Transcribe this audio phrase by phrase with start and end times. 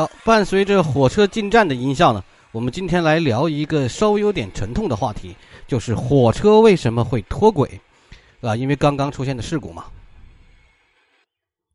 [0.00, 5.36] 好，伴随着火车进站的音效呢，我们今天来聊一个稍微有点沉痛的话题，
[5.68, 7.78] 就是火车为什么会脱轨
[8.40, 8.56] 啊？
[8.56, 9.84] 因为刚刚出现的事故嘛。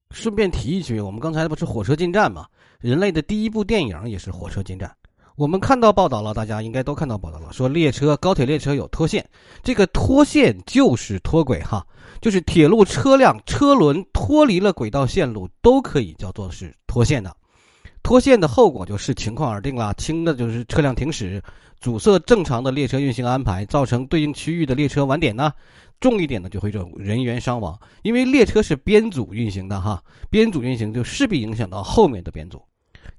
[0.10, 2.48] 顺便提一句，我们刚才不是火车进站嘛？
[2.80, 4.92] 人类的第一部电影也是火车进站。
[5.36, 9.24] 我们看到报道了，大家应该都看到报道了，说列车、高铁列车有脱线，
[9.62, 11.86] 这个脱线就是脱轨哈，
[12.20, 17.32] 就是铁路车辆车轮脱离了轨道线路，都可以叫做是脱线的。
[18.06, 21.42] 脱线的后果就视情况而定了，轻的就是车辆停驶，
[21.80, 25.50] 阻塞正常的列车运行安排，造成对应区域的列车晚点呢；
[26.00, 32.62] 重一点的就会有人员伤亡，因为列车是编组运行的哈，编组运行就势必影响到后面的编组。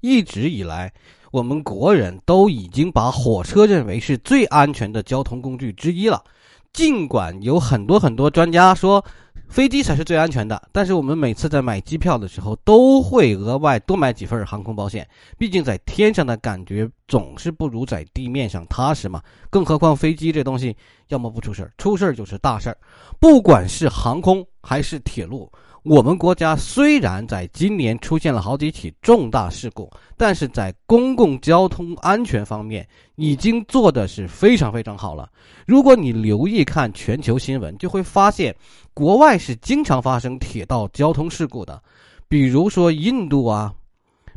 [0.03, 0.93] 一直以来。
[1.33, 6.23] 我们国人都已经把火车认为是最安全的交通工具之一了，
[6.73, 9.05] 尽管有很多很多专家说
[9.49, 15.07] 飞机才是最安全的，但是我们每次在买机票的时候都会额外多买几份航空保险，
[15.39, 19.23] 毕竟在天上的感觉总是不如在地面上踏实嘛。
[19.49, 20.77] 更何况飞机这东西，
[21.09, 22.77] 要么不出事儿出事儿就是大事儿，
[23.19, 25.51] 不管是航空还是铁路。
[25.83, 32.85] 我们国家虽然在今年出现了好几起重大事故，但是在公共交通安全方面
[33.15, 35.31] 已经做的是非常非常好了。
[35.65, 38.53] 如果你留意看全球新闻，就会发现
[38.97, 41.83] 国外是经常发生铁道交通事故的，
[42.29, 43.71] 比如说印度啊，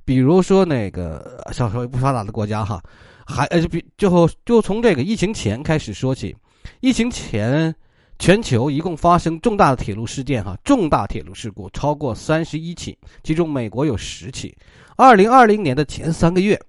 [0.03, 2.83] 比如说那个稍微不发达的国家哈，
[3.25, 6.35] 还呃就比就就从这个疫情前开始说起，
[6.81, 7.73] 疫情前。
[8.21, 14.53] 全球一共发生重大的铁路事件，哈，重大铁路事故超过三十一起，其中美国有十起。
[14.97, 16.59] 二零二零年的前三个月，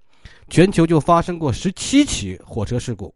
[0.47, 3.13] 全球就发生过十七起火车事故，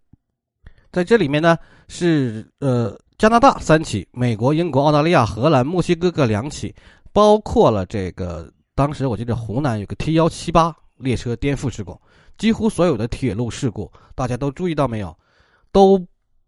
[0.91, 6.75] 在这里面呢是呃加拿大三起，美国、英国、澳大利亚、荷兰、墨西哥各两起，
[7.13, 11.99] 包括了这个当时我记得湖南有个 T 幺七八列车颠覆事故，
[12.37, 15.17] 几乎所有的铁路事故，大家都注意到没有，
[15.71, 16.05] 都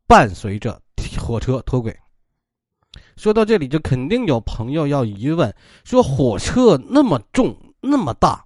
[0.08, 0.82] 伴随着。
[1.20, 1.98] 火车脱轨。
[3.16, 5.54] 说到这里，就肯定有朋友要疑问：
[5.84, 8.46] 说火车那么重、那么大，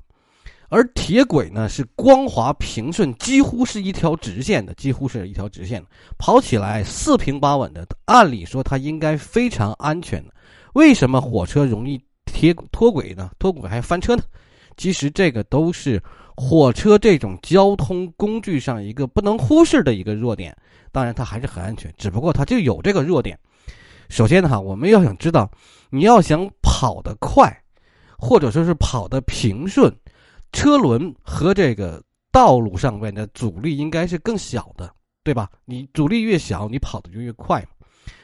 [0.72, 5.84] 而铁轨呢是光滑平顺，几乎是一条直线的，几乎是一条直线，
[6.18, 7.86] 跑起来四平八稳的。
[8.06, 10.34] 按理说它应该非常安全的，
[10.72, 13.32] 为什么火车容易贴脱轨呢？
[13.38, 14.24] 脱轨还翻车呢？
[14.78, 16.02] 其实这个都是
[16.38, 20.56] 火车这种交通工具上一个不能忽视的一个弱点。
[20.94, 23.38] 当然，它还是很安全，只不过它就有这个弱点。
[24.08, 25.52] 首先哈，我们要想知道，
[25.90, 27.54] 你要想跑得快，
[28.18, 29.94] 或者说是跑得平顺，
[30.52, 32.02] 车轮和这个
[32.32, 35.50] 道路上面的阻力应该是更小的，对吧？
[35.66, 37.68] 你阻力越小，你跑的就越快嘛。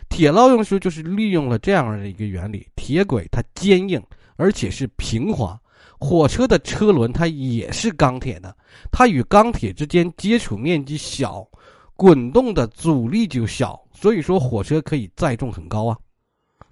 [0.10, 4.02] 铁路运输就是利用了这样的一个原理，铁轨它坚硬，
[4.36, 5.60] 而且是平滑。
[6.00, 8.56] 火车的车轮它也是钢铁的，
[8.92, 11.48] 它与钢铁之间接触面积小。
[11.96, 15.98] 滚动的阻力就小，所以说火车可以载重很高啊。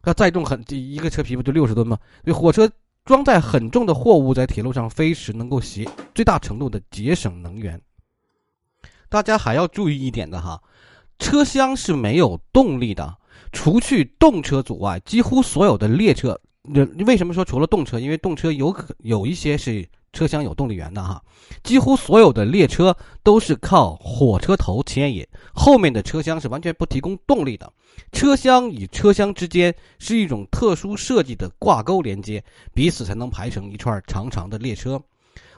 [0.03, 1.97] 它载重很，一个车皮不就六十吨吗？
[2.23, 2.69] 所以火车
[3.05, 7.79] 装载很重的货物在铁路上飞驰，能够节最大程度的节省能源。
[9.09, 10.59] 大家还要注意一点的哈，
[11.19, 13.15] 车厢是没有动力的，
[13.51, 16.41] 除去动车组外，几乎所有的列车，
[17.05, 17.99] 为什么说除了动车？
[17.99, 19.87] 因为动车有可有一些是。
[20.15, 21.21] 车厢有动力源的哈，
[21.61, 27.71] 几乎所有的列车都是靠火车头牵引，后面的车厢是完全不提供动力的。
[28.13, 32.43] 车厢与车厢之间是一种特殊设计的挂钩连接，
[32.73, 34.99] 彼此才能排成一串长长的列车。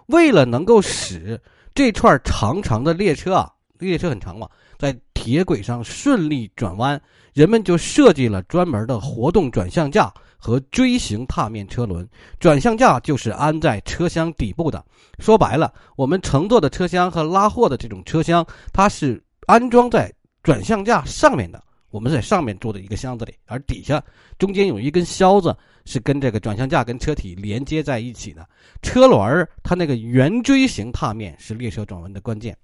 [0.08, 1.40] 为了能够使
[1.76, 7.00] 这串长长的列车啊，列车很长嘛，在铁轨上顺利转弯，
[7.34, 10.12] 人们就设计了专门的活动转向架。
[10.38, 12.08] 和锥形踏面车轮，
[12.40, 14.84] 转向架就是安在车厢底部的。
[15.20, 20.14] 说白了，我们乘坐的车厢和拉货的这种车厢，它是安装在
[20.44, 21.64] 转向架上面的。
[21.90, 24.04] 我们在上面坐的一个箱子里，而底下
[24.38, 25.56] 中间有一根销子，
[25.86, 28.48] 是跟这个转向架跟车体连接在一起的。
[28.82, 32.56] 车轮它那个圆锥形踏面是列车转弯的关键。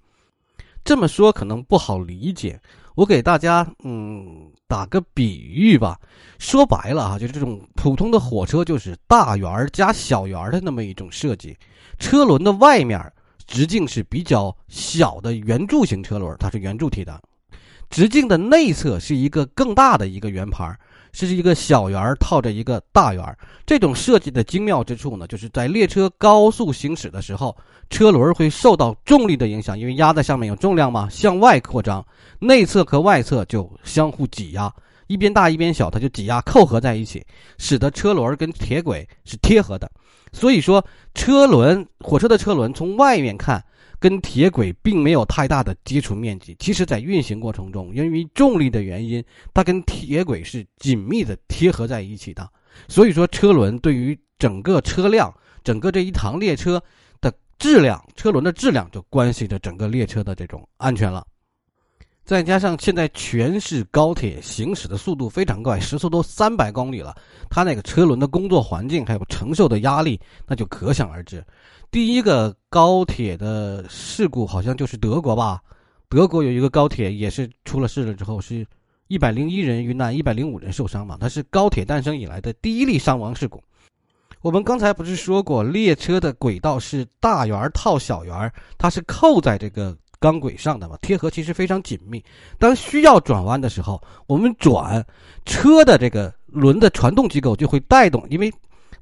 [0.84, 2.60] 这么说可能不好理解。
[2.94, 5.98] 我给大家嗯打个比喻吧，
[6.38, 11.56] 说白了哈，就是这种普通的火车就是大圆加小圆的那么一种设计，
[11.98, 13.12] 车轮的外面
[13.46, 17.20] 直径是比较小的圆柱形车轮，它是圆柱体的，
[17.90, 20.78] 直径的内侧是一个更大的一个圆盘。
[21.14, 27.56] 是一个小圆套着一个大圆这种设计的精妙之处呢，就是在列车高速行驶的时候，
[27.88, 32.04] 车轮会受到重力的影响，因为压在上面有重量嘛，向外扩张，
[32.40, 34.70] 内侧和外侧就相互挤压，
[35.06, 37.24] 一边大一边小，它就挤压扣合在一起，
[37.58, 39.88] 使得车轮跟铁轨是贴合的。
[40.32, 40.84] 所以说，
[41.14, 43.64] 车轮火车的车轮从外面看，
[44.04, 46.54] 跟铁轨并没有太大的接触面积。
[46.58, 49.24] 其实，在运行过程中，由于重力的原因，
[49.54, 52.46] 它跟铁轨是紧密的贴合在一起的。
[52.86, 56.78] 所以说，车轮对于整个车辆、整个这一趟列车
[57.22, 61.26] 的质量，车轮的质量就关系着整个列车的这种安全了。
[62.24, 67.14] 再加上现在全是高铁行驶的速度非常快，时速都三百公里了，
[67.50, 71.44] 它那个车轮的工作环境还有承受的压力，那就可想而知。
[71.90, 75.60] 第一个高铁的事故好像就是德国吧？
[76.08, 78.66] 德国有一个高铁也是出了事了之后，是
[79.08, 81.18] 一百零一人遇难，一百零五人受伤嘛。
[81.20, 83.62] 它是高铁诞生以来的第一例伤亡事故。
[84.40, 89.94] 我们刚才不是说过，列车的轨道是大圆套小圆，它是扣在这个。
[90.24, 92.24] 钢轨上的嘛，贴合其实非常紧密。
[92.58, 95.04] 当需要转弯的时候，我们转
[95.44, 98.50] 车的这个轮的传动机构就会带动，因为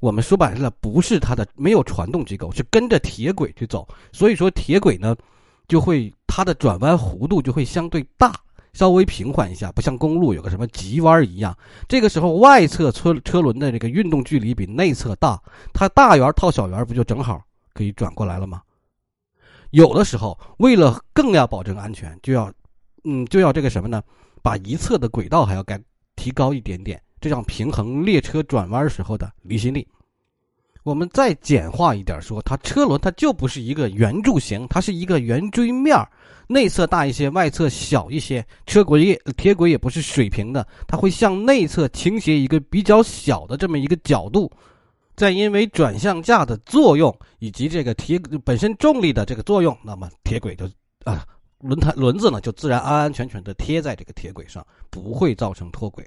[0.00, 5.14] 我们说白了不是它的没有传动机构，是跟着铁轨去走，所以说铁轨呢
[5.68, 8.34] 就会它的转弯弧度就会相对大，
[8.72, 11.56] 稍微平缓一下，不像公路有个什么急弯一样。
[11.86, 15.40] 这个时候外侧车车轮的这个运动距离比内侧大，
[15.72, 17.40] 它大圆套小圆不就正好
[17.74, 18.60] 可以转过来了吗？
[19.72, 22.52] 有的时候，为了更要保证安全，就要，
[23.04, 24.02] 嗯，就要这个什么呢？
[24.42, 25.80] 把一侧的轨道还要改
[26.14, 29.86] 提高一点点，这样平衡列车转弯时候的离心力。
[30.84, 35.96] 我们再简化一点说，它车轮它就不是一个圆柱形，它是一个圆锥面
[36.48, 38.44] 内侧大一些，外侧小一些。
[38.66, 44.50] 车轨也铁轨也不是水平的，它会向内侧倾斜一个比较小的这么一个角度。
[45.14, 50.68] 再因为转向架的作用以及这个铁本身重力的这个作用，那么铁轨就
[51.04, 51.26] 啊
[51.60, 56.04] 轮胎轮子呢就自然安安全全的贴在这个铁轨上，不会造成脱轨。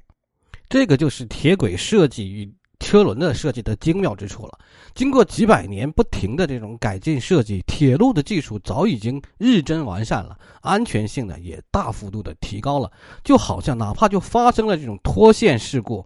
[0.67, 4.57] 这个就是铁轨设计与车轮的设计的精妙之处了。
[4.93, 12.91] 经过几百年不停的这种改进设计，铁路的技术早已经日臻完善了，安全性呢也大幅度的提高了。
[13.23, 16.05] 就好像哪怕就发生了这种脱线事故。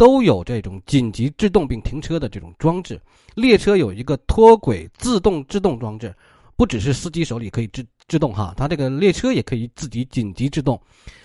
[0.00, 2.98] 都有这种紧急制动并停车的这种装置，
[3.34, 6.14] 列车有一个脱轨自动制动装置，
[6.56, 10.80] 不只是司机手里可以制制动哈，它这个列车也可以自己紧急制动。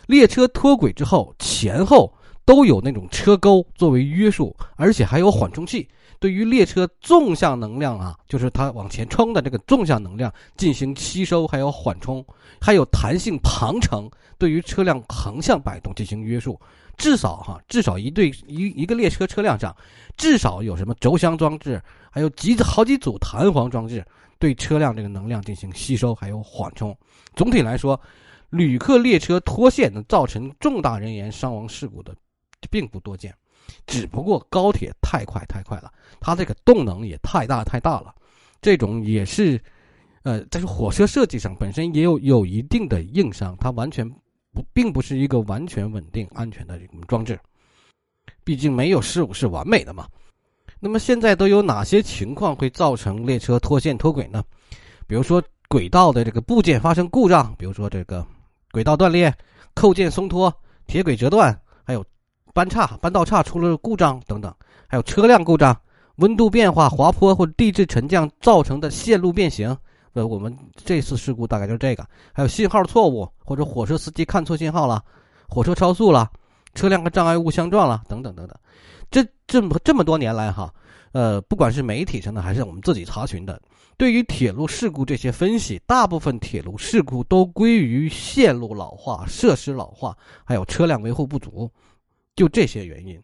[0.08, 2.14] 列车脱轨之后，前后
[2.46, 5.88] 都有那种车钩作为约束，而且还有缓冲器，
[6.20, 12.24] 对于列车纵向能量啊，就是它往前冲的这个纵向能量进行吸收，还有缓冲，
[12.62, 16.60] 还有弹性旁承，对于车辆横向摆动进行约束。
[16.98, 19.76] 至少哈，至少一对一一个列车车辆上，
[20.16, 24.06] 至少有什么轴箱装置，还有几好几组弹簧装置，
[24.40, 26.96] 对车辆这个能量进行吸收还有缓冲。
[27.36, 28.00] 总体来说，
[28.50, 32.16] 旅客列车脱线能造成重大人员伤亡事故的，
[32.68, 33.34] 并不多见。
[33.88, 38.14] 只不过高铁太快太快了，它这个动能也太大太大了，
[38.62, 39.62] 这种也是，
[40.24, 44.10] 呃，在火车设计上本身也有有一定的硬伤，它完全。
[44.54, 47.38] 不，并不是一个完全稳定、安全的这种装置，
[48.46, 50.08] 毕竟没有事物是完美的嘛。
[50.80, 54.42] 那么现在都有哪些情况会造成列车脱线脱轨呢？
[55.08, 58.26] 比如说轨道的这个部件发生故障，比如说这个
[58.72, 59.36] 轨道断裂、
[59.74, 60.50] 扣件松脱、
[60.88, 61.60] 铁轨折断，
[62.56, 64.56] 班岔、班道岔出了故障等等，
[64.88, 65.78] 还有车辆故障、
[66.16, 69.78] 温度变化、滑坡或地质沉降造成的线路变形。
[70.14, 75.04] 呃，我们这次事故大概就是这个，还有信号错误，或者火车司机看错信号了，
[75.50, 76.32] 火车超速了，
[76.74, 78.58] 车辆和障碍物相撞了，等等等等。
[79.12, 80.74] 这这么这么多年来哈，
[81.12, 83.62] 呃，不管是媒体上的还是我们自己查询的，
[83.98, 91.70] 对于铁路事故这些分析，大部分铁路事故都归于线路老化、设施老化，还有车辆维护不足，
[92.36, 93.22] 就这些原因。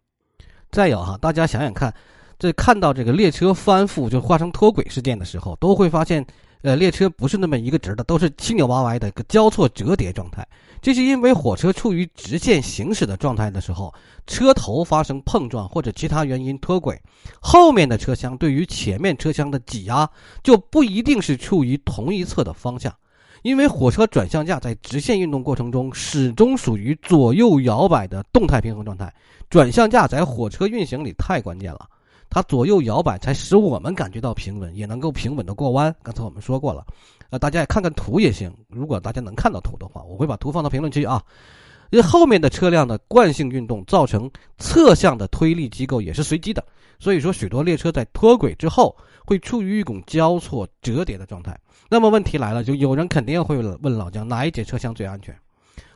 [0.71, 1.93] 再有哈，大家想想看，
[2.39, 6.25] 这看到这个列车翻覆就发生脱轨事件的时候，都会发现。
[6.63, 10.47] 呃，列车不是那么一个直的，都是七扭八歪的一个交错折叠状态。
[10.79, 13.91] 这是因为火车处于直线行驶的状态的时候，
[14.27, 17.01] 车头发生碰撞或者其他原因脱轨，
[17.39, 20.07] 后面的车厢对于前面车厢的挤压
[20.43, 22.93] 就不一定是处于同一侧的方向。
[23.41, 29.13] 因为火车转向架在直线运动过程中始终属于左右摇摆的动态平衡状态，
[29.49, 31.87] 转向架在火车运行里太关键了。
[32.29, 35.93] 它左右摇摆，才使我们感觉到平稳，也能够平稳的过弯。
[36.01, 36.85] 刚才我们说过了，
[37.29, 38.49] 呃，大家也看看图也行。
[38.69, 41.21] 如果大家能看到图的话，我会把图放到评论区啊。
[41.89, 46.63] 因为后面的车辆的惯性运动造成侧向的推力机构也是随机的，
[46.99, 48.95] 所以说许多列车在脱轨之后
[49.25, 51.59] 会处于一种交错折叠的状态。
[51.91, 55.37] 那么问题来了，就有人肯定会问老姜哪一节车厢最安全？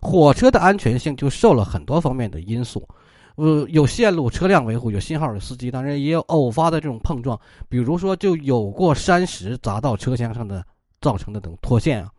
[0.02, 2.86] 火车的安全性就受了很多方面的因素。
[3.36, 10.62] 呃，有线路车辆维护，有信号的司机，当然也有偶发的这种碰撞，比如说就有过山石砸到车厢上的
[11.00, 12.12] 造成的等脱线啊。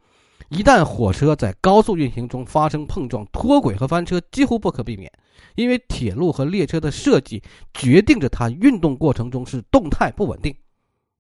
[0.49, 5.13] 一旦火车在高速运行中发生碰撞、脱轨和翻车，几乎不可避免，
[5.55, 7.43] 因为铁路和列车的设计
[7.75, 10.55] 决定着它运动过程中是动态不稳定。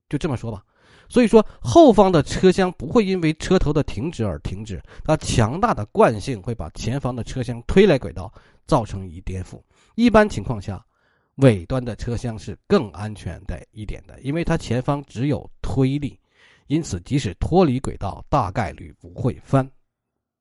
[0.08, 0.62] 就这么说吧，
[1.08, 8.32] 所以说后方的车厢不会因为车头的停止而停止，它强大的惯性会把前方的车厢推来轨道，
[8.66, 9.60] 造成一颠覆。
[9.94, 10.84] 一般情况下，
[11.36, 16.18] 尾端的车厢是更安全的一点的，因为它前方只有推力。
[16.66, 19.70] 因此，即使脱离轨道，大概率不会翻，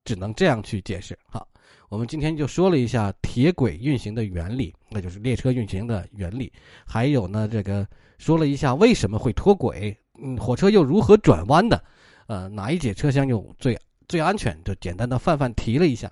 [0.04, 1.16] 只能这样去解释。
[1.28, 1.48] 好，
[1.88, 6.52] 我们今天就说了一下铁轨运行的原理，那就是列车运行的原理。
[6.84, 11.84] 还有呢，这个说了一下为什么会脱轨，嗯，火车又如何转弯的，
[12.28, 14.58] 呃，哪一节车厢又最最安全？
[14.64, 16.08] 就简单的泛泛提了一下，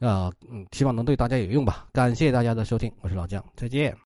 [0.00, 1.86] 啊，嗯，希望能对大家有用吧。
[1.92, 3.96] 感谢大家的收听，我是老姜，再见。